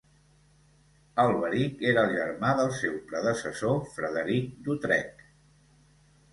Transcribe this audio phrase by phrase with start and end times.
[1.23, 5.25] Alberic era el germà del seu predecessor Frederic d'Utrecht.